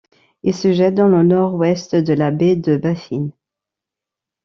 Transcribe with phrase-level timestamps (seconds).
[0.41, 3.29] Il se jette dans le nord-ouest de la baie de Baffin.